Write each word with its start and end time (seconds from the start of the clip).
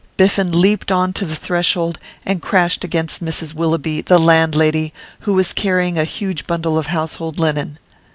Biffen 0.17 0.51
leaped 0.51 0.91
on 0.91 1.13
to 1.13 1.27
the 1.27 1.35
threshold, 1.35 1.99
and 2.25 2.41
crashed 2.41 2.83
against 2.83 3.23
Mrs 3.23 3.53
Willoughby, 3.53 4.01
the 4.01 4.17
landlady, 4.17 4.93
who 5.19 5.35
was 5.35 5.53
carrying 5.53 5.99
a 5.99 6.05
huge 6.05 6.47
bundle 6.47 6.75
of 6.75 6.87
household 6.87 7.39
linen. 7.39 7.77